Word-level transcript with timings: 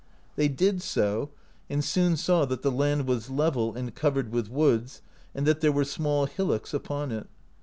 They 0.35 0.47
did 0.47 0.81
so, 0.81 1.29
and 1.69 1.85
soon 1.85 2.17
saw 2.17 2.45
that 2.45 2.63
the 2.63 2.71
land 2.71 3.05
was 3.07 3.29
level, 3.29 3.75
and 3.75 3.93
covered 3.93 4.31
with 4.31 4.49
woods, 4.49 5.03
and 5.35 5.45
that 5.45 5.61
there 5.61 5.71
were 5.71 5.85
small 5.85 6.25
hillocks 6.25 6.73
upon 6.73 7.11
it. 7.11 7.27